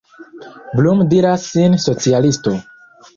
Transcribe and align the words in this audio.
Blum 0.79 1.03
diras 1.11 1.43
sin 1.49 1.75
socialisto. 1.83 2.55